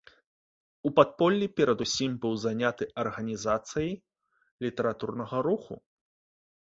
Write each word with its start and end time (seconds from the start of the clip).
У 0.89 0.91
падполлі 0.99 1.47
перадусім 1.59 2.11
быў 2.25 2.33
заняты 2.45 2.83
арганізацыяй 3.03 3.93
літаратурнага 4.67 5.37
руху. 5.51 5.73